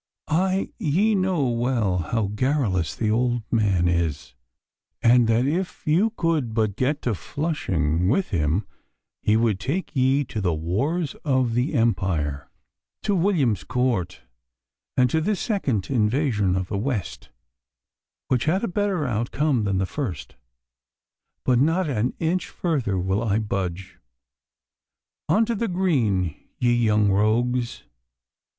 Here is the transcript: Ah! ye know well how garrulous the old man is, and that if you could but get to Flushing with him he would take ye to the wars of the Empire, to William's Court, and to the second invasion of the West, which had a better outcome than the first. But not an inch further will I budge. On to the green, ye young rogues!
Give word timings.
Ah! 0.29 0.63
ye 0.79 1.13
know 1.13 1.47
well 1.47 1.99
how 1.99 2.25
garrulous 2.33 2.95
the 2.95 3.11
old 3.11 3.43
man 3.51 3.87
is, 3.87 4.33
and 5.03 5.27
that 5.27 5.45
if 5.45 5.85
you 5.85 6.09
could 6.17 6.55
but 6.55 6.75
get 6.75 7.03
to 7.03 7.13
Flushing 7.13 8.09
with 8.09 8.29
him 8.29 8.65
he 9.21 9.37
would 9.37 9.59
take 9.59 9.95
ye 9.95 10.23
to 10.23 10.41
the 10.41 10.55
wars 10.55 11.13
of 11.23 11.53
the 11.53 11.75
Empire, 11.75 12.49
to 13.03 13.13
William's 13.15 13.63
Court, 13.63 14.21
and 14.97 15.07
to 15.11 15.21
the 15.21 15.35
second 15.35 15.87
invasion 15.91 16.55
of 16.55 16.67
the 16.69 16.79
West, 16.79 17.29
which 18.27 18.45
had 18.45 18.63
a 18.63 18.67
better 18.67 19.05
outcome 19.05 19.65
than 19.65 19.77
the 19.77 19.85
first. 19.85 20.35
But 21.45 21.59
not 21.59 21.87
an 21.87 22.15
inch 22.17 22.49
further 22.49 22.97
will 22.97 23.21
I 23.21 23.37
budge. 23.37 23.99
On 25.29 25.45
to 25.45 25.53
the 25.53 25.67
green, 25.67 26.33
ye 26.57 26.73
young 26.73 27.11
rogues! 27.11 27.83